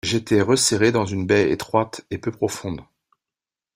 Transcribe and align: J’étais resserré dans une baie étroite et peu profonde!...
J’étais 0.03 0.41
resserré 0.41 0.91
dans 0.91 1.05
une 1.05 1.27
baie 1.27 1.51
étroite 1.51 2.07
et 2.09 2.17
peu 2.17 2.31
profonde!... 2.31 2.81